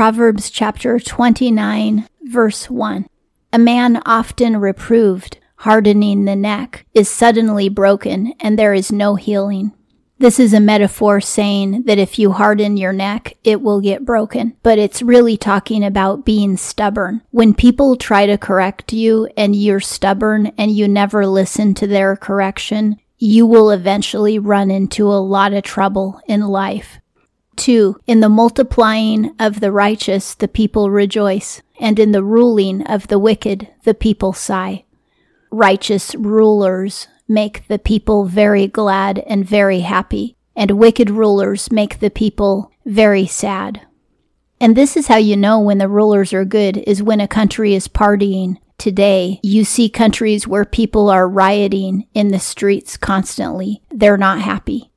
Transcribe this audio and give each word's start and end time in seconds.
Proverbs 0.00 0.48
chapter 0.48 0.98
29, 0.98 2.08
verse 2.22 2.70
1. 2.70 3.06
A 3.52 3.58
man 3.58 4.00
often 4.06 4.56
reproved, 4.56 5.36
hardening 5.56 6.24
the 6.24 6.34
neck, 6.34 6.86
is 6.94 7.06
suddenly 7.06 7.68
broken, 7.68 8.32
and 8.40 8.58
there 8.58 8.72
is 8.72 8.90
no 8.90 9.16
healing. 9.16 9.72
This 10.16 10.40
is 10.40 10.54
a 10.54 10.58
metaphor 10.58 11.20
saying 11.20 11.82
that 11.82 11.98
if 11.98 12.18
you 12.18 12.32
harden 12.32 12.78
your 12.78 12.94
neck, 12.94 13.34
it 13.44 13.60
will 13.60 13.82
get 13.82 14.06
broken. 14.06 14.56
But 14.62 14.78
it's 14.78 15.02
really 15.02 15.36
talking 15.36 15.84
about 15.84 16.24
being 16.24 16.56
stubborn. 16.56 17.20
When 17.30 17.52
people 17.52 17.96
try 17.96 18.24
to 18.24 18.38
correct 18.38 18.94
you 18.94 19.28
and 19.36 19.54
you're 19.54 19.80
stubborn 19.80 20.46
and 20.56 20.70
you 20.70 20.88
never 20.88 21.26
listen 21.26 21.74
to 21.74 21.86
their 21.86 22.16
correction, 22.16 22.96
you 23.18 23.44
will 23.44 23.70
eventually 23.70 24.38
run 24.38 24.70
into 24.70 25.08
a 25.08 25.20
lot 25.20 25.52
of 25.52 25.62
trouble 25.62 26.22
in 26.26 26.40
life. 26.40 27.00
2. 27.60 28.00
In 28.06 28.20
the 28.20 28.30
multiplying 28.30 29.34
of 29.38 29.60
the 29.60 29.70
righteous, 29.70 30.34
the 30.34 30.48
people 30.48 30.90
rejoice, 30.90 31.60
and 31.78 31.98
in 31.98 32.12
the 32.12 32.24
ruling 32.24 32.82
of 32.86 33.08
the 33.08 33.18
wicked, 33.18 33.68
the 33.84 33.92
people 33.92 34.32
sigh. 34.32 34.84
Righteous 35.50 36.14
rulers 36.14 37.06
make 37.28 37.68
the 37.68 37.78
people 37.78 38.24
very 38.24 38.66
glad 38.66 39.18
and 39.26 39.44
very 39.44 39.80
happy, 39.80 40.36
and 40.56 40.70
wicked 40.72 41.10
rulers 41.10 41.70
make 41.70 42.00
the 42.00 42.08
people 42.08 42.72
very 42.86 43.26
sad. 43.26 43.82
And 44.58 44.74
this 44.74 44.96
is 44.96 45.08
how 45.08 45.16
you 45.16 45.36
know 45.36 45.60
when 45.60 45.76
the 45.76 45.88
rulers 45.88 46.32
are 46.32 46.46
good 46.46 46.78
is 46.78 47.02
when 47.02 47.20
a 47.20 47.28
country 47.28 47.74
is 47.74 47.88
partying. 47.88 48.56
Today, 48.78 49.38
you 49.42 49.66
see 49.66 49.90
countries 49.90 50.48
where 50.48 50.64
people 50.64 51.10
are 51.10 51.28
rioting 51.28 52.06
in 52.14 52.28
the 52.28 52.38
streets 52.38 52.96
constantly. 52.96 53.82
They're 53.90 54.16
not 54.16 54.40
happy. 54.40 54.89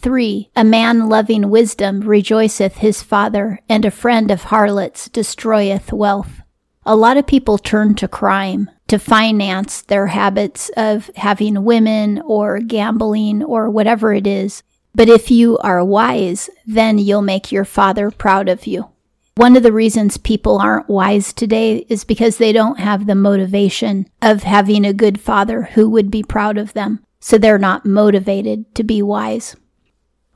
3. 0.00 0.50
A 0.56 0.64
man 0.64 1.08
loving 1.08 1.50
wisdom 1.50 2.00
rejoiceth 2.00 2.78
his 2.78 3.02
father, 3.02 3.60
and 3.68 3.84
a 3.84 3.90
friend 3.90 4.30
of 4.30 4.44
harlots 4.44 5.08
destroyeth 5.08 5.92
wealth. 5.92 6.40
A 6.84 6.96
lot 6.96 7.16
of 7.16 7.26
people 7.26 7.58
turn 7.58 7.94
to 7.96 8.08
crime 8.08 8.70
to 8.88 8.98
finance 8.98 9.82
their 9.82 10.08
habits 10.08 10.70
of 10.76 11.10
having 11.14 11.64
women 11.64 12.20
or 12.22 12.58
gambling 12.58 13.42
or 13.44 13.70
whatever 13.70 14.12
it 14.12 14.26
is. 14.26 14.62
But 14.94 15.08
if 15.08 15.30
you 15.30 15.58
are 15.58 15.84
wise, 15.84 16.50
then 16.66 16.98
you'll 16.98 17.22
make 17.22 17.52
your 17.52 17.64
father 17.64 18.10
proud 18.10 18.48
of 18.48 18.66
you. 18.66 18.88
One 19.36 19.56
of 19.56 19.62
the 19.62 19.72
reasons 19.72 20.16
people 20.16 20.58
aren't 20.58 20.88
wise 20.88 21.32
today 21.32 21.86
is 21.88 22.02
because 22.04 22.38
they 22.38 22.52
don't 22.52 22.80
have 22.80 23.06
the 23.06 23.14
motivation 23.14 24.06
of 24.20 24.42
having 24.42 24.84
a 24.84 24.92
good 24.92 25.20
father 25.20 25.62
who 25.62 25.88
would 25.90 26.10
be 26.10 26.22
proud 26.22 26.58
of 26.58 26.72
them. 26.72 27.04
So 27.20 27.38
they're 27.38 27.58
not 27.58 27.86
motivated 27.86 28.74
to 28.74 28.82
be 28.82 29.02
wise. 29.02 29.54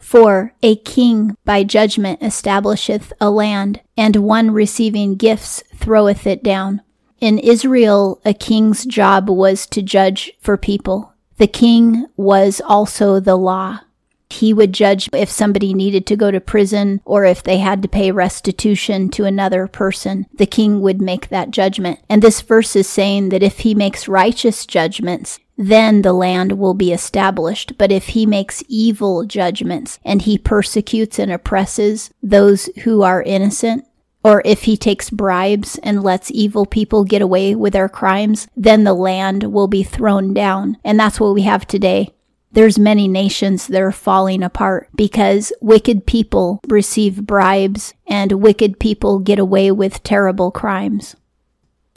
For 0.04 0.52
a 0.62 0.76
king 0.76 1.34
by 1.46 1.64
judgment 1.64 2.22
establisheth 2.22 3.10
a 3.22 3.30
land, 3.30 3.80
and 3.96 4.16
one 4.16 4.50
receiving 4.50 5.16
gifts 5.16 5.64
throweth 5.74 6.26
it 6.26 6.42
down. 6.42 6.82
In 7.20 7.38
Israel, 7.38 8.20
a 8.22 8.34
king's 8.34 8.84
job 8.84 9.30
was 9.30 9.66
to 9.68 9.80
judge 9.80 10.30
for 10.38 10.58
people. 10.58 11.14
The 11.38 11.46
king 11.46 12.06
was 12.18 12.60
also 12.60 13.18
the 13.18 13.34
law. 13.34 13.80
He 14.28 14.52
would 14.52 14.74
judge 14.74 15.08
if 15.14 15.30
somebody 15.30 15.72
needed 15.72 16.06
to 16.08 16.16
go 16.16 16.30
to 16.30 16.40
prison 16.40 17.00
or 17.06 17.24
if 17.24 17.42
they 17.42 17.58
had 17.58 17.80
to 17.82 17.88
pay 17.88 18.10
restitution 18.10 19.08
to 19.10 19.24
another 19.24 19.66
person. 19.66 20.26
The 20.34 20.46
king 20.46 20.82
would 20.82 21.00
make 21.00 21.28
that 21.28 21.50
judgment. 21.50 22.00
And 22.10 22.20
this 22.20 22.42
verse 22.42 22.76
is 22.76 22.88
saying 22.88 23.30
that 23.30 23.42
if 23.42 23.60
he 23.60 23.74
makes 23.74 24.06
righteous 24.06 24.66
judgments, 24.66 25.40
then 25.56 26.02
the 26.02 26.12
land 26.12 26.58
will 26.58 26.74
be 26.74 26.92
established. 26.92 27.78
But 27.78 27.92
if 27.92 28.08
he 28.08 28.26
makes 28.26 28.64
evil 28.68 29.24
judgments 29.24 29.98
and 30.04 30.22
he 30.22 30.38
persecutes 30.38 31.18
and 31.18 31.30
oppresses 31.32 32.10
those 32.22 32.66
who 32.84 33.02
are 33.02 33.22
innocent, 33.22 33.86
or 34.24 34.40
if 34.44 34.62
he 34.62 34.76
takes 34.76 35.10
bribes 35.10 35.78
and 35.82 36.02
lets 36.02 36.30
evil 36.30 36.64
people 36.64 37.04
get 37.04 37.20
away 37.20 37.54
with 37.54 37.74
their 37.74 37.90
crimes, 37.90 38.48
then 38.56 38.84
the 38.84 38.94
land 38.94 39.52
will 39.52 39.68
be 39.68 39.82
thrown 39.82 40.32
down. 40.32 40.78
And 40.82 40.98
that's 40.98 41.20
what 41.20 41.34
we 41.34 41.42
have 41.42 41.66
today. 41.66 42.10
There's 42.50 42.78
many 42.78 43.08
nations 43.08 43.66
that 43.66 43.82
are 43.82 43.92
falling 43.92 44.42
apart 44.42 44.88
because 44.94 45.52
wicked 45.60 46.06
people 46.06 46.60
receive 46.68 47.26
bribes 47.26 47.94
and 48.06 48.32
wicked 48.32 48.78
people 48.78 49.18
get 49.18 49.40
away 49.40 49.72
with 49.72 50.02
terrible 50.04 50.52
crimes. 50.52 51.16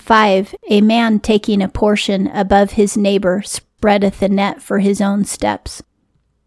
5. 0.07 0.55
A 0.69 0.79
man 0.79 1.19
taking 1.19 1.61
a 1.61 1.67
portion 1.67 2.27
above 2.27 2.71
his 2.71 2.95
neighbor 2.95 3.41
spreadeth 3.41 4.21
a 4.21 4.29
net 4.29 4.61
for 4.61 4.79
his 4.79 5.01
own 5.01 5.25
steps. 5.25 5.83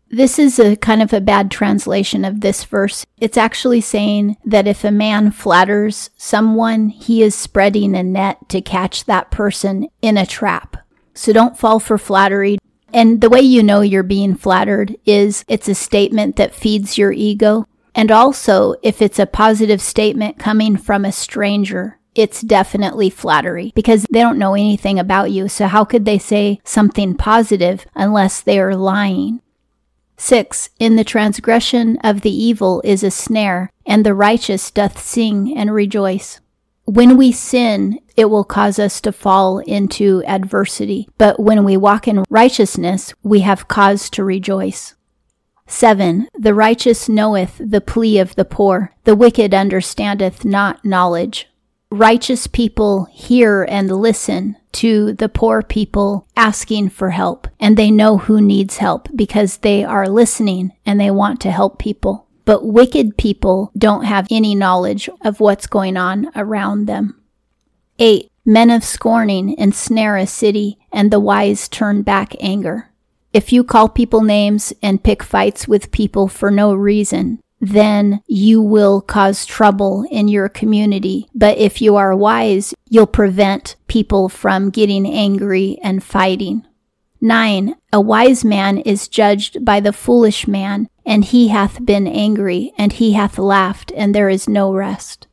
This 0.09 0.38
is 0.38 0.59
a 0.59 0.76
kind 0.76 1.03
of 1.03 1.12
a 1.12 1.21
bad 1.21 1.50
translation 1.50 2.25
of 2.25 2.41
this 2.41 2.65
verse. 2.65 3.04
It's 3.19 3.37
actually 3.37 3.82
saying 3.82 4.38
that 4.47 4.66
if 4.66 4.82
a 4.82 4.91
man 4.91 5.31
flatters 5.31 6.09
someone, 6.16 6.88
he 6.88 7.22
is 7.22 7.34
spreading 7.34 7.94
a 7.94 8.03
net 8.03 8.49
to 8.49 8.62
catch 8.62 9.04
that 9.04 9.31
person 9.31 9.88
in 10.00 10.16
a 10.16 10.25
trap. 10.25 10.78
So 11.12 11.32
don't 11.32 11.59
fall 11.59 11.81
for 11.81 11.99
flattery. 11.99 12.56
And 12.94 13.20
the 13.20 13.28
way 13.28 13.43
you 13.43 13.62
know 13.62 13.82
you're 13.82 14.03
being 14.03 14.37
flattered 14.37 14.97
is 15.04 15.44
it's 15.49 15.69
a 15.69 15.75
statement 15.75 16.37
that 16.37 16.54
feeds 16.54 16.97
your 16.97 17.12
ego. 17.12 17.66
And 17.94 18.10
also, 18.10 18.75
if 18.82 19.03
it's 19.03 19.19
a 19.19 19.26
positive 19.26 19.82
statement 19.82 20.38
coming 20.38 20.78
from 20.78 21.04
a 21.04 21.12
stranger, 21.12 22.00
it's 22.20 22.42
definitely 22.42 23.08
flattery 23.08 23.72
because 23.75 24.06
they 24.10 24.20
don't 24.20 24.38
know 24.38 24.54
anything 24.54 24.98
about 24.98 25.31
you. 25.31 25.48
So 25.48 25.66
how 25.66 25.84
could 25.84 26.04
they 26.04 26.19
say 26.19 26.60
something 26.64 27.14
positive 27.14 27.86
unless 27.94 28.41
they 28.41 28.60
are 28.60 28.76
lying? 28.76 29.41
6. 30.16 30.69
In 30.78 30.97
the 30.97 31.04
transgression 31.04 31.97
of 32.04 32.20
the 32.20 32.31
evil 32.31 32.82
is 32.84 33.03
a 33.03 33.10
snare, 33.10 33.70
and 33.86 34.04
the 34.04 34.14
righteous 34.14 34.70
doth 34.70 35.00
sing 35.03 35.56
and 35.56 35.72
rejoice. 35.72 36.41
When 36.84 37.16
we 37.16 37.32
sin, 37.32 38.00
it 38.16 38.26
will 38.26 38.44
cause 38.44 38.78
us 38.78 39.00
to 39.00 39.12
fall 39.12 39.60
into 39.60 40.22
adversity. 40.26 41.08
But 41.16 41.41
when 41.41 41.64
we 41.64 41.76
walk 41.76 42.06
in 42.06 42.25
righteousness, 42.28 43.14
we 43.22 43.41
have 43.41 43.69
cause 43.69 44.10
to 44.10 44.25
rejoice. 44.25 44.94
7. 45.66 46.28
The 46.34 46.52
righteous 46.52 47.08
knoweth 47.08 47.60
the 47.64 47.81
plea 47.81 48.19
of 48.19 48.34
the 48.34 48.44
poor. 48.44 48.92
The 49.04 49.14
wicked 49.14 49.54
understandeth 49.54 50.44
not 50.44 50.84
knowledge 50.84 51.47
righteous 51.91 52.47
people 52.47 53.06
hear 53.06 53.65
and 53.69 53.91
listen 53.91 54.56
to 54.73 55.12
the 55.15 55.28
poor 55.28 55.62
people 55.62 56.27
asking 56.37 56.89
for 56.89 57.11
help 57.11 57.49
and 57.59 57.77
they 57.77 57.91
know 57.91 58.19
who 58.19 58.41
needs 58.41 58.77
help 58.77 59.09
because 59.15 59.59
they 59.59 59.83
are 59.83 60.09
listening 60.09 60.73
and 60.87 61.00
they 61.00 61.11
want 61.11 61.41
to 61.41 61.50
help 61.50 61.79
people. 61.79 62.27
But 62.45 62.67
wicked 62.67 63.17
people 63.17 63.73
don't 63.77 64.05
have 64.05 64.27
any 64.31 64.55
knowledge 64.55 65.11
of 65.23 65.41
what's 65.41 65.67
going 65.67 65.97
on 65.97 66.31
around 66.37 66.87
them. 66.87 67.21
8. 67.99 68.31
Men 68.47 68.71
of 68.71 68.83
scorning 68.83 69.56
ensnare 69.59 70.17
a 70.17 70.27
city 70.27 70.79
and 70.93 71.11
the 71.11 71.21
wise 71.21 71.69
turn 71.69 72.03
back 72.03 72.34
anger. 72.41 72.91
If 73.33 73.53
you 73.53 73.62
call 73.62 73.89
people 73.89 74.23
names 74.23 74.73
and 74.83 75.05
pick 75.05 75.23
fights 75.23 75.69
with 75.69 75.93
people 75.93 76.27
for 76.27 76.50
no 76.50 76.75
reason, 76.75 77.41
then 77.60 78.22
you 78.26 78.62
will 78.62 79.00
cause 79.00 79.44
trouble 79.44 80.06
in 80.10 80.28
your 80.28 80.48
community. 80.48 81.28
But 81.34 81.59
if 81.59 81.82
you 81.82 81.97
are 81.97 82.16
wise, 82.16 82.75
you'll 82.88 83.06
prevent 83.06 83.76
people 83.87 84.28
from 84.28 84.71
getting 84.71 85.06
angry 85.06 85.78
and 85.82 86.03
fighting. 86.03 86.66
9. 87.20 87.75
A 87.93 88.00
wise 88.00 88.44
man 88.44 88.78
is 88.78 89.09
judged 89.09 89.62
by 89.62 89.78
the 89.81 89.93
foolish 89.93 90.49
man, 90.49 90.88
and 91.04 91.22
he 91.22 91.49
hath 91.49 91.84
been 91.84 92.06
angry, 92.06 92.72
and 92.78 92.94
he 92.94 93.12
hath 93.12 93.38
laughed, 93.38 93.93
and 93.94 94.15
there 94.15 94.31
is 94.31 94.49
no 94.49 94.72
rest. 94.72 95.26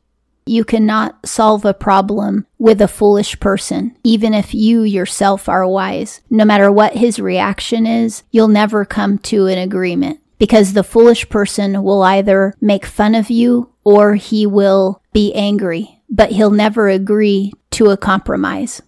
You 0.44 0.64
cannot 0.64 1.26
solve 1.26 1.64
a 1.64 1.74
problem 1.74 2.46
with 2.58 2.82
a 2.82 2.88
foolish 2.88 3.40
person, 3.40 3.96
even 4.04 4.34
if 4.34 4.54
you 4.54 4.82
yourself 4.82 5.48
are 5.48 5.66
wise. 5.66 6.20
No 6.28 6.44
matter 6.44 6.70
what 6.70 6.96
his 6.96 7.18
reaction 7.18 7.86
is, 7.86 8.22
you'll 8.30 8.48
never 8.48 8.84
come 8.84 9.18
to 9.18 9.46
an 9.46 9.58
agreement 9.58 10.20
because 10.38 10.72
the 10.72 10.84
foolish 10.84 11.28
person 11.28 11.82
will 11.82 12.02
either 12.02 12.54
make 12.60 12.86
fun 12.86 13.14
of 13.14 13.30
you 13.30 13.72
or 13.84 14.14
he 14.14 14.46
will 14.46 15.02
be 15.12 15.34
angry, 15.34 16.00
but 16.08 16.32
he'll 16.32 16.50
never 16.50 16.88
agree 16.88 17.52
to 17.70 17.90
a 17.90 17.96
compromise. 17.96 18.82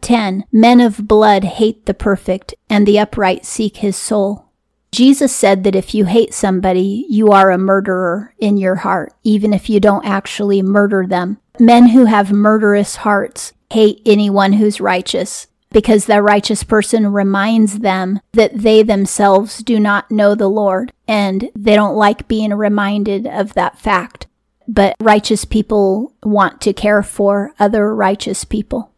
10. 0.00 0.44
Men 0.50 0.80
of 0.80 1.06
blood 1.06 1.44
hate 1.44 1.86
the 1.86 1.94
perfect, 1.94 2.54
and 2.68 2.86
the 2.86 2.98
upright 2.98 3.44
seek 3.44 3.78
his 3.78 3.96
soul. 3.96 4.46
Jesus 4.92 5.34
said 5.34 5.62
that 5.64 5.76
if 5.76 5.94
you 5.94 6.06
hate 6.06 6.34
somebody, 6.34 7.06
you 7.08 7.28
are 7.28 7.50
a 7.50 7.58
murderer 7.58 8.34
in 8.38 8.56
your 8.56 8.76
heart, 8.76 9.12
even 9.22 9.52
if 9.52 9.70
you 9.70 9.78
don't 9.78 10.04
actually 10.04 10.62
murder 10.62 11.06
them. 11.06 11.38
Men 11.60 11.88
who 11.88 12.06
have 12.06 12.32
murderous 12.32 12.96
hearts 12.96 13.52
hate 13.70 14.02
anyone 14.04 14.54
who's 14.54 14.80
righteous 14.80 15.46
because 15.70 16.06
the 16.06 16.20
righteous 16.22 16.62
person 16.64 17.12
reminds 17.12 17.78
them 17.80 18.20
that 18.32 18.58
they 18.58 18.82
themselves 18.82 19.58
do 19.58 19.78
not 19.78 20.10
know 20.10 20.34
the 20.34 20.48
Lord 20.48 20.92
and 21.06 21.50
they 21.54 21.74
don't 21.74 21.96
like 21.96 22.28
being 22.28 22.52
reminded 22.54 23.26
of 23.26 23.54
that 23.54 23.78
fact. 23.78 24.26
But 24.66 24.96
righteous 25.00 25.44
people 25.44 26.12
want 26.22 26.60
to 26.62 26.72
care 26.72 27.02
for 27.02 27.52
other 27.58 27.94
righteous 27.94 28.44
people. 28.44 28.92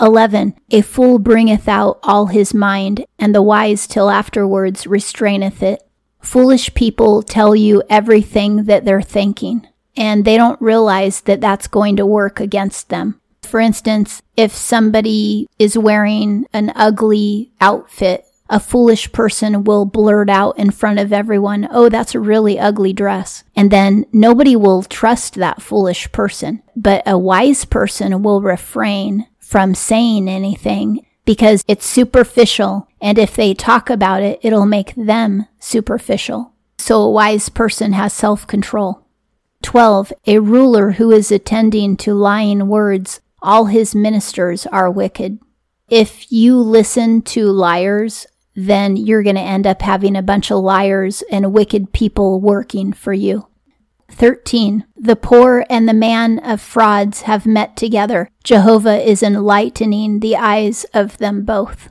11. 0.00 0.54
A 0.70 0.80
fool 0.80 1.18
bringeth 1.18 1.68
out 1.68 2.00
all 2.02 2.26
his 2.26 2.52
mind, 2.52 3.04
and 3.18 3.34
the 3.34 3.42
wise 3.42 3.86
till 3.86 4.10
afterwards 4.10 4.86
restraineth 4.86 5.62
it. 5.62 5.86
Foolish 6.20 6.74
people 6.74 7.22
tell 7.22 7.54
you 7.54 7.82
everything 7.88 8.64
that 8.64 8.84
they're 8.84 9.02
thinking. 9.02 9.68
and 9.96 10.24
they 10.24 10.36
don't 10.36 10.60
realize 10.60 11.20
that 11.22 11.40
that's 11.40 11.68
going 11.68 11.96
to 11.96 12.04
work 12.06 12.40
against 12.40 12.88
them. 12.88 13.20
For 13.46 13.60
instance, 13.60 14.22
if 14.36 14.54
somebody 14.54 15.48
is 15.58 15.78
wearing 15.78 16.46
an 16.52 16.72
ugly 16.74 17.52
outfit, 17.60 18.26
a 18.50 18.60
foolish 18.60 19.10
person 19.12 19.64
will 19.64 19.86
blurt 19.86 20.28
out 20.28 20.58
in 20.58 20.70
front 20.70 20.98
of 20.98 21.12
everyone, 21.12 21.66
Oh, 21.70 21.88
that's 21.88 22.14
a 22.14 22.20
really 22.20 22.58
ugly 22.58 22.92
dress. 22.92 23.42
And 23.56 23.70
then 23.70 24.04
nobody 24.12 24.54
will 24.54 24.82
trust 24.82 25.34
that 25.34 25.62
foolish 25.62 26.12
person. 26.12 26.62
But 26.76 27.02
a 27.06 27.18
wise 27.18 27.64
person 27.64 28.22
will 28.22 28.42
refrain 28.42 29.26
from 29.38 29.74
saying 29.74 30.28
anything 30.28 31.04
because 31.24 31.64
it's 31.66 31.86
superficial. 31.86 32.88
And 33.00 33.18
if 33.18 33.34
they 33.34 33.54
talk 33.54 33.88
about 33.88 34.22
it, 34.22 34.40
it'll 34.42 34.66
make 34.66 34.94
them 34.94 35.46
superficial. 35.58 36.52
So 36.78 37.00
a 37.00 37.10
wise 37.10 37.48
person 37.48 37.92
has 37.92 38.12
self 38.12 38.46
control. 38.46 39.00
12. 39.62 40.12
A 40.26 40.38
ruler 40.40 40.92
who 40.92 41.10
is 41.10 41.32
attending 41.32 41.96
to 41.96 42.12
lying 42.12 42.68
words, 42.68 43.20
all 43.44 43.66
his 43.66 43.94
ministers 43.94 44.66
are 44.66 44.90
wicked. 44.90 45.38
If 45.88 46.32
you 46.32 46.56
listen 46.58 47.22
to 47.22 47.44
liars, 47.50 48.26
then 48.56 48.96
you're 48.96 49.22
going 49.22 49.36
to 49.36 49.42
end 49.42 49.66
up 49.66 49.82
having 49.82 50.16
a 50.16 50.22
bunch 50.22 50.50
of 50.50 50.62
liars 50.62 51.22
and 51.30 51.52
wicked 51.52 51.92
people 51.92 52.40
working 52.40 52.92
for 52.92 53.12
you. 53.12 53.46
13. 54.10 54.84
The 54.96 55.16
poor 55.16 55.66
and 55.68 55.88
the 55.88 55.94
man 55.94 56.38
of 56.38 56.60
frauds 56.60 57.22
have 57.22 57.46
met 57.46 57.76
together. 57.76 58.30
Jehovah 58.44 59.02
is 59.02 59.22
enlightening 59.22 60.20
the 60.20 60.36
eyes 60.36 60.84
of 60.94 61.18
them 61.18 61.44
both. 61.44 61.90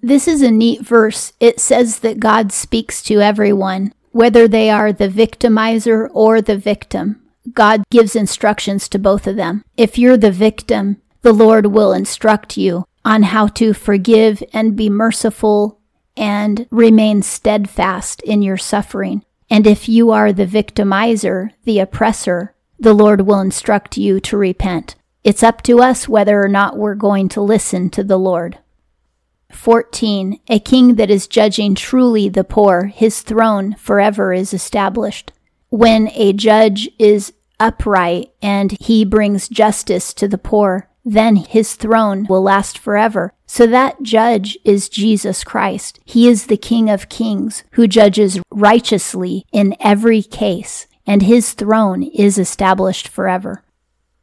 This 0.00 0.26
is 0.26 0.42
a 0.42 0.50
neat 0.50 0.80
verse. 0.80 1.32
It 1.40 1.60
says 1.60 2.00
that 2.00 2.20
God 2.20 2.52
speaks 2.52 3.02
to 3.04 3.20
everyone, 3.20 3.92
whether 4.12 4.48
they 4.48 4.70
are 4.70 4.92
the 4.92 5.08
victimizer 5.08 6.08
or 6.12 6.40
the 6.40 6.56
victim. 6.56 7.19
God 7.52 7.84
gives 7.90 8.14
instructions 8.14 8.88
to 8.88 8.98
both 8.98 9.26
of 9.26 9.36
them. 9.36 9.64
If 9.76 9.98
you're 9.98 10.16
the 10.16 10.30
victim, 10.30 11.00
the 11.22 11.32
Lord 11.32 11.66
will 11.66 11.92
instruct 11.92 12.56
you 12.56 12.84
on 13.04 13.24
how 13.24 13.46
to 13.48 13.72
forgive 13.72 14.42
and 14.52 14.76
be 14.76 14.90
merciful 14.90 15.78
and 16.16 16.66
remain 16.70 17.22
steadfast 17.22 18.20
in 18.22 18.42
your 18.42 18.56
suffering. 18.56 19.24
And 19.48 19.66
if 19.66 19.88
you 19.88 20.10
are 20.10 20.32
the 20.32 20.46
victimizer, 20.46 21.50
the 21.64 21.78
oppressor, 21.78 22.54
the 22.78 22.94
Lord 22.94 23.22
will 23.22 23.40
instruct 23.40 23.96
you 23.96 24.20
to 24.20 24.36
repent. 24.36 24.96
It's 25.24 25.42
up 25.42 25.62
to 25.62 25.80
us 25.80 26.08
whether 26.08 26.42
or 26.42 26.48
not 26.48 26.78
we're 26.78 26.94
going 26.94 27.28
to 27.30 27.40
listen 27.40 27.90
to 27.90 28.04
the 28.04 28.18
Lord. 28.18 28.58
14. 29.52 30.40
A 30.48 30.58
king 30.60 30.94
that 30.94 31.10
is 31.10 31.26
judging 31.26 31.74
truly 31.74 32.28
the 32.28 32.44
poor, 32.44 32.86
his 32.86 33.20
throne 33.22 33.74
forever 33.74 34.32
is 34.32 34.54
established. 34.54 35.32
When 35.70 36.08
a 36.14 36.32
judge 36.32 36.90
is 36.98 37.32
upright 37.60 38.32
and 38.42 38.76
he 38.80 39.04
brings 39.04 39.48
justice 39.48 40.12
to 40.14 40.26
the 40.26 40.38
poor, 40.38 40.88
then 41.04 41.36
his 41.36 41.74
throne 41.74 42.26
will 42.28 42.42
last 42.42 42.76
forever. 42.76 43.32
So 43.46 43.66
that 43.68 44.02
judge 44.02 44.58
is 44.64 44.88
Jesus 44.88 45.44
Christ. 45.44 46.00
He 46.04 46.28
is 46.28 46.46
the 46.46 46.56
King 46.56 46.90
of 46.90 47.08
Kings 47.08 47.64
who 47.72 47.86
judges 47.86 48.40
righteously 48.50 49.46
in 49.52 49.76
every 49.80 50.22
case, 50.22 50.86
and 51.06 51.22
his 51.22 51.52
throne 51.52 52.02
is 52.02 52.36
established 52.36 53.08
forever. 53.08 53.62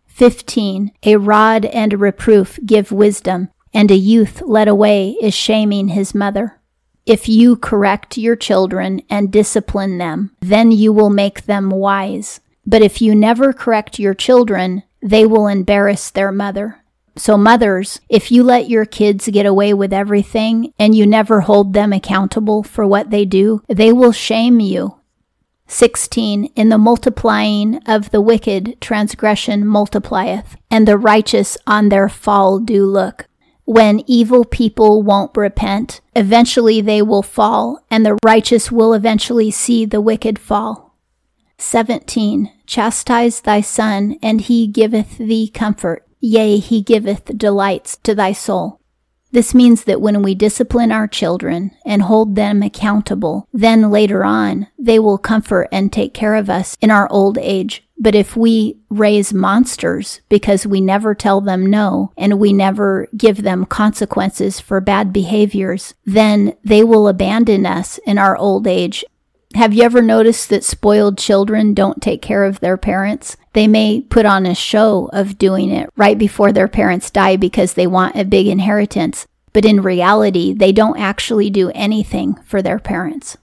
15. 0.08 0.92
A 1.04 1.16
rod 1.16 1.66
and 1.66 1.94
a 1.94 1.98
reproof 1.98 2.60
give 2.66 2.92
wisdom, 2.92 3.50
and 3.74 3.90
a 3.90 3.96
youth 3.96 4.42
led 4.42 4.68
away 4.68 5.16
is 5.22 5.34
shaming 5.34 5.90
his 5.90 6.14
mother. 6.14 6.60
If 7.07 7.30
you 7.30 7.56
correct 7.56 8.18
your 8.18 8.36
children 8.36 9.01
and 9.09 9.31
discipline 9.31 9.98
them, 9.98 10.31
then 10.42 10.71
you 10.71 10.92
will 10.92 11.09
make 11.09 11.45
them 11.45 11.69
wise. 11.69 12.42
But 12.65 12.81
if 12.81 13.01
you 13.01 13.15
never 13.15 13.54
correct 13.54 13.98
your 13.98 14.13
children, 14.13 14.83
they 15.01 15.25
will 15.25 15.48
embarrass 15.48 16.12
their 16.12 16.33
mother. 16.33 16.83
So, 17.15 17.38
mothers, 17.38 18.01
if 18.09 18.30
you 18.30 18.44
let 18.44 18.69
your 18.69 18.83
kids 18.83 19.30
get 19.30 19.45
away 19.45 19.74
with 19.74 19.94
everything 19.94 20.74
and 20.77 20.94
you 20.94 21.06
never 21.06 21.39
hold 21.39 21.71
them 21.71 21.94
accountable 21.94 22.62
for 22.62 22.86
what 22.86 23.10
they 23.10 23.24
do, 23.24 23.63
they 23.69 23.94
will 23.94 24.12
shame 24.12 24.60
you. 24.60 24.95
16. 25.68 26.45
In 26.57 26.68
the 26.68 26.77
multiplying 26.77 27.77
of 27.86 28.12
the 28.12 28.21
wicked, 28.21 28.81
transgression 28.81 29.65
multiplieth, 29.65 30.57
and 30.69 30.86
the 30.86 30.98
righteous 30.98 31.57
on 31.65 31.88
their 31.88 32.10
fall 32.10 32.60
do 32.60 32.86
look. 32.86 33.27
When 33.68 34.02
evil 34.08 34.46
people 34.46 35.04
won't 35.04 35.36
repent, 35.36 36.00
eventually 36.16 36.80
they 36.80 37.02
will 37.02 37.22
fall, 37.22 37.84
and 37.92 38.06
the 38.06 38.18
righteous 38.24 38.72
will 38.72 38.94
eventually 38.94 39.52
see 39.52 39.84
the 39.84 40.00
wicked 40.00 40.40
fall. 40.40 40.96
17. 41.58 42.50
Chastise 42.66 43.42
thy 43.42 43.60
son, 43.60 44.16
and 44.24 44.40
he 44.40 44.68
giveth 44.68 45.18
thee 45.18 45.50
comfort. 45.50 46.08
Yea, 46.22 46.60
he 46.60 46.81
giveth 46.81 47.38
delights 47.38 47.98
to 48.04 48.16
thy 48.16 48.31
soul. 48.31 48.80
This 49.34 49.54
means 49.54 49.84
that 49.84 50.00
when 50.00 50.22
we 50.22 50.34
discipline 50.34 50.94
our 50.94 51.06
children 51.06 51.72
and 51.86 52.04
hold 52.04 52.36
them 52.36 52.63
accountable, 52.63 53.50
then 53.52 53.92
later 53.92 54.24
on 54.24 54.68
they 54.80 54.98
will 54.98 55.18
comfort 55.18 55.68
and 55.74 55.92
take 55.92 56.13
care 56.13 56.36
of 56.36 56.50
us 56.50 56.78
in 56.80 56.90
our 56.90 57.12
old 57.12 57.38
age. 57.38 57.84
But 58.00 58.16
if 58.16 58.38
we 58.38 58.78
raise 58.90 59.34
monsters 59.34 60.22
because 60.30 60.68
we 60.68 60.82
never 60.82 61.16
tell 61.16 61.42
them 61.42 61.66
no 61.66 62.12
and 62.16 62.40
we 62.40 62.54
never 62.54 63.08
give 63.18 63.42
them 63.42 63.66
consequences 63.66 64.60
for 64.60 64.80
bad 64.80 65.12
behaviors, 65.12 65.96
then 66.06 66.56
they 66.64 66.84
will 66.84 67.08
abandon 67.08 67.66
us 67.66 68.00
in 68.06 68.18
our 68.18 68.38
old 68.38 68.68
age 68.68 69.04
have 69.56 69.74
you 69.74 69.84
ever 69.84 70.02
noticed 70.02 70.50
that 70.50 70.64
spoiled 70.64 71.18
children 71.18 71.74
don't 71.74 72.02
take 72.02 72.22
care 72.22 72.44
of 72.44 72.60
their 72.60 72.78
parents? 72.78 73.38
They 73.54 73.68
may 73.68 74.02
put 74.02 74.26
on 74.26 74.46
a 74.46 74.54
show 74.54 75.10
of 75.14 75.38
doing 75.38 75.72
it 75.72 75.90
right 75.96 76.18
before 76.18 76.52
their 76.52 76.68
parents 76.68 77.10
die 77.10 77.38
because 77.38 77.74
they 77.74 77.88
want 77.88 78.16
a 78.16 78.26
big 78.26 78.48
inheritance, 78.48 79.26
but 79.54 79.66
in 79.66 79.82
reality, 79.82 80.54
they 80.54 80.72
don't 80.72 81.00
actually 81.00 81.50
do 81.50 81.72
anything 81.74 82.36
for 82.46 82.62
their 82.62 82.78
parents. 82.78 83.38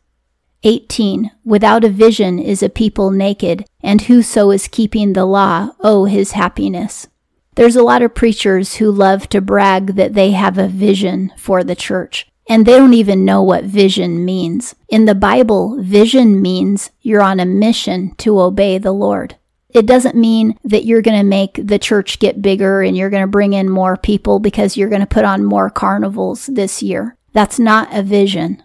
18. 0.64 1.30
Without 1.44 1.84
a 1.84 1.88
vision 1.88 2.38
is 2.38 2.62
a 2.62 2.68
people 2.68 3.10
naked, 3.10 3.66
and 3.82 4.02
whoso 4.02 4.50
is 4.50 4.66
keeping 4.66 5.12
the 5.12 5.24
law, 5.24 5.70
oh, 5.80 6.06
his 6.06 6.32
happiness. 6.32 7.06
There's 7.54 7.76
a 7.76 7.84
lot 7.84 8.02
of 8.02 8.14
preachers 8.14 8.76
who 8.76 8.90
love 8.90 9.28
to 9.28 9.40
brag 9.40 9.94
that 9.94 10.14
they 10.14 10.32
have 10.32 10.58
a 10.58 10.66
vision 10.66 11.32
for 11.36 11.62
the 11.62 11.76
church. 11.76 12.26
And 12.48 12.66
they 12.66 12.76
don't 12.76 12.94
even 12.94 13.24
know 13.24 13.42
what 13.42 13.64
vision 13.64 14.24
means. 14.24 14.74
In 14.88 15.04
the 15.04 15.14
Bible, 15.14 15.80
vision 15.80 16.42
means 16.42 16.90
you're 17.00 17.22
on 17.22 17.40
a 17.40 17.46
mission 17.46 18.14
to 18.16 18.40
obey 18.40 18.76
the 18.78 18.92
Lord. 18.92 19.36
It 19.70 19.86
doesn't 19.86 20.14
mean 20.14 20.58
that 20.62 20.84
you're 20.84 21.02
going 21.02 21.18
to 21.18 21.24
make 21.24 21.58
the 21.62 21.78
church 21.78 22.18
get 22.18 22.42
bigger 22.42 22.82
and 22.82 22.96
you're 22.96 23.10
going 23.10 23.22
to 23.22 23.28
bring 23.28 23.54
in 23.54 23.68
more 23.70 23.96
people 23.96 24.38
because 24.38 24.76
you're 24.76 24.88
going 24.88 25.00
to 25.00 25.06
put 25.06 25.24
on 25.24 25.44
more 25.44 25.70
carnivals 25.70 26.46
this 26.46 26.82
year. 26.82 27.16
That's 27.32 27.58
not 27.58 27.92
a 27.92 28.02
vision. 28.02 28.62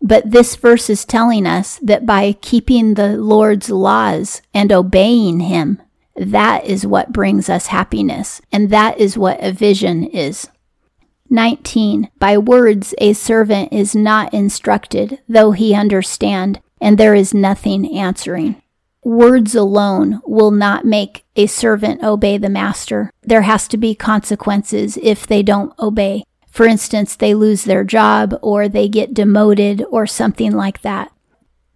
But 0.00 0.30
this 0.30 0.56
verse 0.56 0.90
is 0.90 1.04
telling 1.04 1.46
us 1.46 1.78
that 1.82 2.06
by 2.06 2.32
keeping 2.40 2.94
the 2.94 3.16
Lord's 3.16 3.70
laws 3.70 4.42
and 4.52 4.70
obeying 4.72 5.40
Him, 5.40 5.80
that 6.16 6.64
is 6.64 6.86
what 6.86 7.12
brings 7.12 7.48
us 7.48 7.66
happiness. 7.66 8.40
And 8.52 8.70
that 8.70 8.98
is 8.98 9.18
what 9.18 9.42
a 9.42 9.52
vision 9.52 10.04
is. 10.04 10.48
19. 11.28 12.08
By 12.18 12.38
words 12.38 12.94
a 12.98 13.12
servant 13.12 13.72
is 13.72 13.94
not 13.94 14.32
instructed, 14.32 15.20
though 15.28 15.52
he 15.52 15.74
understand, 15.74 16.60
and 16.80 16.98
there 16.98 17.14
is 17.14 17.34
nothing 17.34 17.96
answering. 17.96 18.62
Words 19.02 19.54
alone 19.54 20.20
will 20.24 20.50
not 20.50 20.84
make 20.84 21.24
a 21.36 21.46
servant 21.46 22.02
obey 22.02 22.38
the 22.38 22.48
master. 22.48 23.10
There 23.22 23.42
has 23.42 23.68
to 23.68 23.76
be 23.76 23.94
consequences 23.94 24.98
if 25.02 25.26
they 25.26 25.42
don't 25.42 25.76
obey. 25.78 26.24
For 26.56 26.66
instance, 26.66 27.16
they 27.16 27.34
lose 27.34 27.64
their 27.64 27.84
job 27.84 28.34
or 28.40 28.66
they 28.66 28.88
get 28.88 29.12
demoted 29.12 29.84
or 29.90 30.06
something 30.06 30.52
like 30.52 30.80
that. 30.80 31.12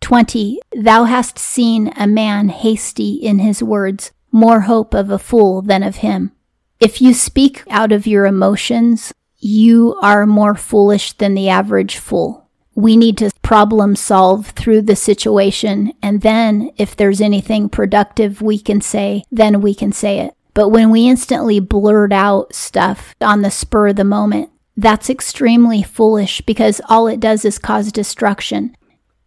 20. 0.00 0.58
Thou 0.74 1.04
hast 1.04 1.38
seen 1.38 1.92
a 1.98 2.06
man 2.06 2.48
hasty 2.48 3.12
in 3.12 3.40
his 3.40 3.62
words, 3.62 4.10
more 4.32 4.60
hope 4.60 4.94
of 4.94 5.10
a 5.10 5.18
fool 5.18 5.60
than 5.60 5.82
of 5.82 5.96
him. 5.96 6.32
If 6.80 7.02
you 7.02 7.12
speak 7.12 7.62
out 7.68 7.92
of 7.92 8.06
your 8.06 8.24
emotions, 8.24 9.12
you 9.36 9.96
are 10.00 10.24
more 10.24 10.54
foolish 10.54 11.12
than 11.12 11.34
the 11.34 11.50
average 11.50 11.98
fool. 11.98 12.48
We 12.74 12.96
need 12.96 13.18
to 13.18 13.30
problem 13.42 13.96
solve 13.96 14.46
through 14.46 14.80
the 14.80 14.96
situation. 14.96 15.92
And 16.02 16.22
then 16.22 16.70
if 16.78 16.96
there's 16.96 17.20
anything 17.20 17.68
productive 17.68 18.40
we 18.40 18.58
can 18.58 18.80
say, 18.80 19.24
then 19.30 19.60
we 19.60 19.74
can 19.74 19.92
say 19.92 20.20
it. 20.20 20.34
But 20.54 20.70
when 20.70 20.90
we 20.90 21.06
instantly 21.06 21.60
blurt 21.60 22.14
out 22.14 22.54
stuff 22.54 23.14
on 23.20 23.42
the 23.42 23.50
spur 23.50 23.88
of 23.88 23.96
the 23.96 24.04
moment, 24.04 24.49
that's 24.76 25.10
extremely 25.10 25.82
foolish 25.82 26.40
because 26.42 26.80
all 26.88 27.06
it 27.06 27.20
does 27.20 27.44
is 27.44 27.58
cause 27.58 27.92
destruction. 27.92 28.76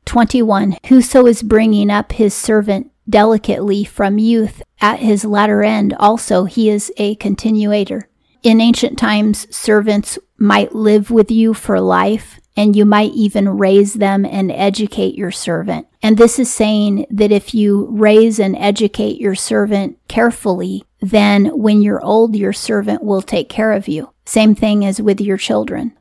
21. 0.06 0.78
Whoso 0.88 1.26
is 1.26 1.44
bringing 1.44 1.90
up 1.90 2.14
his 2.14 2.34
servant 2.34 2.92
delicately 3.10 3.84
from 3.84 4.18
youth 4.18 4.62
at 4.80 5.00
his 5.00 5.26
latter 5.26 5.64
end, 5.64 5.94
also 6.00 6.46
he 6.46 6.70
is 6.70 6.92
a 6.98 7.16
continuator. 7.16 8.10
In 8.44 8.60
ancient 8.60 8.98
times, 8.98 9.54
servants 9.56 10.20
might 10.38 10.76
live 10.76 11.10
with 11.10 11.32
you 11.32 11.54
for 11.54 11.80
life, 11.80 12.40
and 12.58 12.76
you 12.76 12.86
might 12.86 13.14
even 13.14 13.58
raise 13.58 13.94
them 13.94 14.26
and 14.26 14.52
educate 14.52 15.16
your 15.16 15.32
servant. 15.32 15.88
And 16.02 16.18
this 16.18 16.38
is 16.38 16.52
saying 16.52 17.06
that 17.10 17.32
if 17.32 17.54
you 17.54 17.88
raise 17.90 18.40
and 18.40 18.56
educate 18.58 19.20
your 19.20 19.36
servant 19.36 19.98
carefully, 20.08 20.84
then 21.04 21.48
when 21.48 21.82
you're 21.82 22.04
old, 22.04 22.34
your 22.34 22.54
servant 22.54 23.04
will 23.04 23.22
take 23.22 23.50
care 23.50 23.74
of 23.74 23.90
you. 23.90 24.14
Same 24.26 24.56
thing 24.56 24.86
as 24.86 25.02
with 25.02 25.20
your 25.20 25.36
children. 25.36 25.98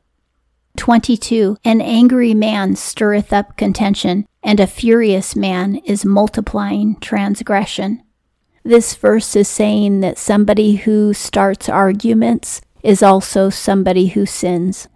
22. 0.76 1.58
An 1.64 1.80
angry 1.80 2.34
man 2.34 2.76
stirreth 2.76 3.32
up 3.32 3.56
contention, 3.56 4.28
and 4.44 4.60
a 4.60 4.66
furious 4.66 5.34
man 5.34 5.76
is 5.84 6.04
multiplying 6.04 6.94
transgression. 7.00 8.00
This 8.62 8.94
verse 8.94 9.34
is 9.34 9.48
saying 9.48 10.00
that 10.00 10.18
somebody 10.18 10.76
who 10.76 11.12
starts 11.12 11.68
arguments 11.68 12.60
is 12.84 13.02
also 13.02 13.50
somebody 13.50 14.06
who 14.06 14.24
sins. 14.24 14.86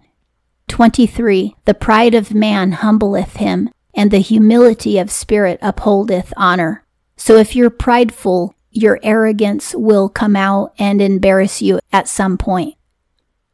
23. 0.69 1.53
The 1.65 1.73
pride 1.73 2.15
of 2.15 2.33
man 2.33 2.71
humbleth 2.71 3.35
him, 3.35 3.69
and 3.93 4.09
the 4.09 4.19
humility 4.19 4.97
of 4.99 5.11
spirit 5.11 5.59
upholdeth 5.61 6.31
honor. 6.37 6.85
So 7.17 7.35
if 7.35 7.57
you're 7.57 7.69
prideful, 7.69 8.55
your 8.77 8.99
arrogance 9.03 9.73
will 9.75 10.09
come 10.09 10.35
out 10.35 10.73
and 10.77 11.01
embarrass 11.01 11.61
you 11.61 11.79
at 11.91 12.07
some 12.07 12.37
point. 12.37 12.75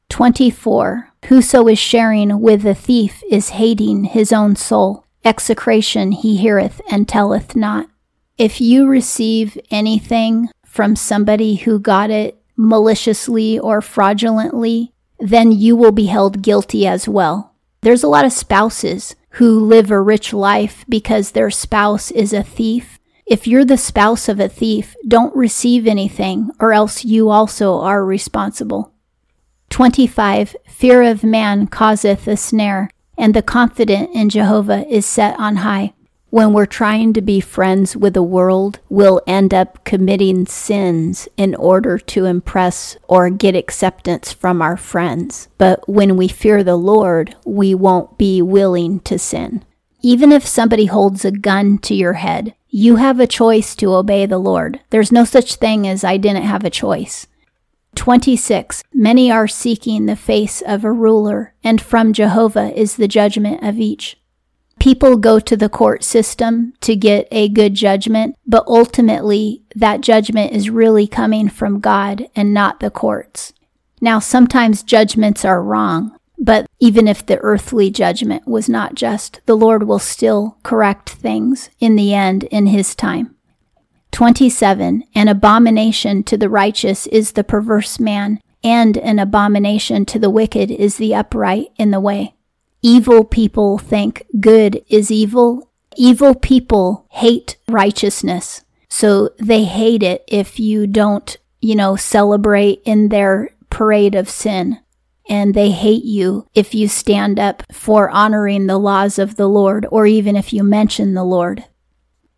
24. 0.10 1.10
Whoso 1.26 1.68
is 1.68 1.80
sharing 1.80 2.42
with 2.42 2.66
a 2.66 2.76
thief 2.76 3.24
is 3.32 3.50
hating 3.50 4.04
his 4.04 4.32
own 4.32 4.56
soul. 4.56 5.06
Execration 5.26 6.12
he 6.12 6.38
heareth 6.38 6.82
and 6.92 7.08
telleth 7.08 7.56
not. 7.56 7.88
If 8.38 8.60
you 8.60 8.88
receive 8.88 9.58
anything 9.72 10.50
from 10.66 10.96
somebody 10.96 11.56
who 11.56 11.80
got 11.80 12.10
it 12.10 12.42
maliciously 12.58 13.58
or 13.58 13.82
fraudulently, 13.82 14.92
then 15.20 15.52
you 15.52 15.76
will 15.76 15.92
be 15.92 16.08
held 16.08 16.42
guilty 16.42 16.86
as 16.86 17.08
well. 17.08 17.54
There's 17.82 18.04
a 18.04 18.08
lot 18.08 18.26
of 18.26 18.34
spouses 18.34 19.16
who 19.32 19.60
live 19.60 19.90
a 19.90 20.00
rich 20.00 20.34
life 20.34 20.86
because 20.88 21.32
their 21.32 21.50
spouse 21.50 22.12
is 22.12 22.34
a 22.34 22.44
thief. 22.44 23.00
If 23.26 23.48
you're 23.48 23.66
the 23.66 23.78
spouse 23.78 24.28
of 24.28 24.40
a 24.40 24.50
thief, 24.50 24.96
don't 25.08 25.36
receive 25.36 25.88
anything, 25.88 26.50
or 26.60 26.74
else 26.74 27.06
you 27.06 27.30
also 27.30 27.80
are 27.80 28.04
responsible. 28.04 28.92
25. 29.70 30.56
Fear 30.68 31.04
of 31.04 31.24
man 31.24 31.68
causeth 31.68 32.28
a 32.28 32.36
snare, 32.36 32.90
and 33.18 33.34
the 33.34 33.42
confident 33.42 34.14
in 34.14 34.30
Jehovah 34.30 34.86
is 34.88 35.06
set 35.06 35.40
on 35.40 35.58
high. 35.58 35.94
When 36.30 36.52
we're 36.52 36.66
trying 36.66 37.14
to 37.14 37.22
be 37.22 37.40
friends 37.40 37.96
with 37.96 38.16
the 38.16 38.24
world, 38.24 38.80
we'll 38.90 39.22
end 39.28 39.54
up 39.54 39.84
committing 39.86 40.48
sins 40.48 41.28
in 41.38 41.54
order 41.56 42.00
to 42.00 42.26
impress 42.26 42.98
or 43.08 43.30
get 43.30 43.56
acceptance 43.56 44.34
from 44.34 44.60
our 44.60 44.76
friends. 44.76 45.48
But 45.60 45.88
when 45.88 46.18
we 46.18 46.28
fear 46.28 46.64
the 46.64 46.76
Lord, 46.76 47.36
we 47.46 47.76
won't 47.76 48.18
be 48.18 48.42
willing 48.42 49.00
to 49.02 49.20
sin. 49.20 49.64
Even 50.02 50.32
if 50.32 50.46
somebody 50.46 50.88
holds 50.88 51.24
a 51.24 51.32
gun 51.32 51.78
to 51.78 51.94
your 51.94 52.14
head, 52.14 52.56
you 52.76 52.96
have 52.96 53.20
a 53.20 53.28
choice 53.28 53.76
to 53.76 53.94
obey 53.94 54.26
the 54.26 54.40
Lord. 54.40 54.80
There's 54.90 55.12
no 55.12 55.26
such 55.26 55.58
thing 55.58 55.88
as 55.88 56.04
I 56.04 56.18
didn't 56.18 56.42
have 56.42 56.64
a 56.64 56.72
choice. 56.72 57.28
26. 57.94 58.84
Many 58.92 59.32
are 59.32 59.48
seeking 59.48 60.08
the 60.08 60.16
face 60.16 60.60
of 60.64 60.84
a 60.84 60.92
ruler, 60.92 61.54
and 61.64 61.80
from 61.80 62.14
Jehovah 62.14 62.74
is 62.74 62.96
the 62.96 63.08
judgment 63.08 63.62
of 63.62 63.78
each. 63.78 64.18
People 64.80 65.18
go 65.18 65.40
to 65.40 65.56
the 65.56 65.70
court 65.70 66.04
system 66.04 66.74
to 66.82 66.96
get 66.96 67.28
a 67.30 67.48
good 67.48 67.76
judgment, 67.76 68.38
but 68.48 68.64
ultimately 68.66 69.62
that 69.76 70.02
judgment 70.02 70.52
is 70.52 70.72
really 70.72 71.06
coming 71.06 71.50
from 71.50 71.80
God 71.80 72.28
and 72.36 72.56
not 72.56 72.80
the 72.80 72.90
courts. 72.90 73.54
Now, 74.02 74.18
sometimes 74.18 74.82
judgments 74.82 75.46
are 75.46 75.62
wrong, 75.62 76.18
but 76.44 76.68
even 76.78 77.08
if 77.08 77.26
the 77.26 77.40
earthly 77.40 77.90
judgment 77.90 78.46
was 78.46 78.68
not 78.68 78.96
just, 78.96 79.40
the 79.46 79.56
Lord 79.56 79.84
will 79.84 79.98
still 79.98 80.58
correct 80.62 81.12
things 81.12 81.70
in 81.80 81.96
the 81.96 82.14
end 82.14 82.44
in 82.46 82.68
His 82.68 82.94
time. 82.96 83.34
27. 84.12 85.06
An 85.16 85.28
abomination 85.30 86.22
to 86.24 86.38
the 86.38 86.50
righteous 86.50 87.08
is 87.08 87.32
the 87.32 87.46
perverse 87.46 87.98
man, 87.98 88.42
and 88.62 88.98
an 88.98 89.20
abomination 89.20 90.06
to 90.06 90.20
the 90.20 90.30
wicked 90.30 90.70
is 90.70 90.98
the 90.98 91.16
upright 91.16 91.68
in 91.78 91.92
the 91.92 92.02
way. 92.02 92.36
Evil 92.82 93.24
people 93.24 93.78
think 93.78 94.26
good 94.42 94.84
is 94.90 95.10
evil. 95.10 95.70
Evil 95.96 96.36
people 96.36 97.08
hate 97.12 97.56
righteousness. 97.70 98.66
So 98.90 99.30
they 99.40 99.64
hate 99.64 100.04
it 100.04 100.26
if 100.28 100.60
you 100.60 100.88
don't, 100.88 101.38
you 101.62 101.76
know, 101.76 101.96
celebrate 101.96 102.82
in 102.84 103.08
their 103.08 103.50
parade 103.70 104.14
of 104.14 104.30
sin. 104.30 104.80
And 105.30 105.54
they 105.54 105.72
hate 105.72 106.04
you 106.04 106.48
if 106.54 106.76
you 106.76 106.88
stand 106.88 107.40
up 107.40 107.64
for 107.72 108.10
honoring 108.10 108.68
the 108.68 108.78
laws 108.78 109.18
of 109.18 109.36
the 109.36 109.48
Lord 109.48 109.86
or 109.90 110.06
even 110.06 110.36
if 110.36 110.52
you 110.52 110.64
mention 110.64 111.14
the 111.14 111.24
Lord. 111.24 111.64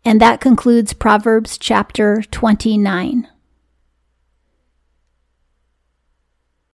And 0.04 0.20
that 0.20 0.40
concludes 0.40 0.92
Proverbs 0.92 1.58
chapter 1.58 2.22
29. 2.30 3.28